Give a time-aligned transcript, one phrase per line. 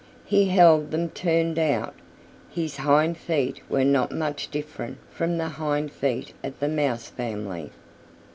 [0.25, 1.93] He held them turned out.
[2.49, 7.69] His hind feet were not much different from the hind feet of the Mouse family.